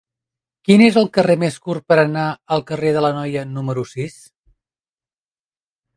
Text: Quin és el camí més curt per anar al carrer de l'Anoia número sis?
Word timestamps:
Quin 0.67 0.83
és 0.85 0.95
el 1.01 1.09
camí 1.17 1.35
més 1.43 1.57
curt 1.67 1.85
per 1.93 1.99
anar 2.05 2.23
al 2.57 2.65
carrer 2.71 2.95
de 2.97 3.05
l'Anoia 3.07 3.47
número 3.53 3.87
sis? 3.93 4.17